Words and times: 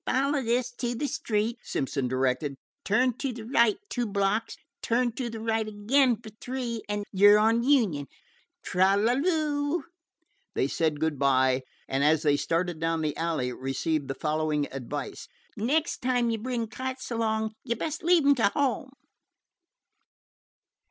"Follow 0.03 0.41
this 0.41 0.71
to 0.79 0.95
the 0.95 1.07
street," 1.07 1.59
Simpson 1.61 2.07
directed; 2.07 2.55
"turn 2.83 3.15
to 3.19 3.31
the 3.31 3.45
right 3.45 3.77
two 3.87 4.07
blocks, 4.07 4.57
turn 4.81 5.11
to 5.11 5.29
the 5.29 5.39
right 5.39 5.67
again 5.67 6.19
for 6.19 6.31
three, 6.41 6.81
an' 6.89 7.03
yer 7.11 7.37
on 7.37 7.61
Union. 7.61 8.07
Tra 8.63 8.97
la 8.97 9.13
loo." 9.13 9.83
They 10.55 10.67
said 10.67 10.99
good 10.99 11.19
by, 11.19 11.61
and 11.87 12.03
as 12.03 12.23
they 12.23 12.35
started 12.35 12.79
down 12.79 13.01
the 13.01 13.15
alley 13.15 13.53
received 13.53 14.07
the 14.07 14.15
following 14.15 14.67
advice: 14.73 15.27
"Nex' 15.55 15.99
time 15.99 16.31
you 16.31 16.39
bring 16.39 16.65
kites 16.65 17.11
along, 17.11 17.53
you 17.63 17.75
'd 17.75 17.77
best 17.77 18.01
leave 18.01 18.25
'em 18.25 18.33
to 18.33 18.49
home." 18.55 18.89